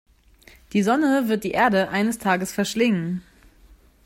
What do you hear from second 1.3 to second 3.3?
die Erde eines Tages verschlingen.